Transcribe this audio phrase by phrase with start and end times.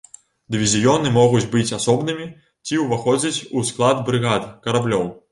[0.53, 2.25] Дывізіёны могуць быць асобнымі
[2.65, 5.05] ці ўваходзіць у склад брыгад караблёў.